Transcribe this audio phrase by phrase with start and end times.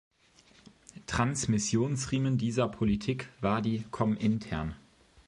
[1.05, 4.75] Transmissionsriemen dieser Politik war die Komintern.